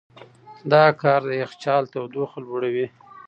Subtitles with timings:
[0.71, 2.87] دا کار د یخچال تودوخه لوړوي.